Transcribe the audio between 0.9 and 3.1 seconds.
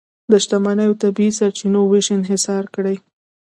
طبیعي سرچینو وېش انحصار کړي.